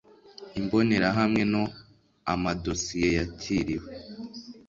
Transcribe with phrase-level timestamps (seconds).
[0.59, 1.63] imbonerahamwe no
[2.33, 3.89] amadosiye yakiriwe